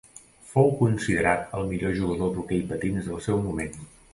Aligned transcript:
Fou 0.53 0.69
considerat 0.79 1.53
el 1.59 1.69
millor 1.73 1.95
jugador 1.99 2.35
d'hoquei 2.39 2.65
patins 2.73 3.11
del 3.13 3.25
seu 3.29 3.45
moment. 3.49 3.79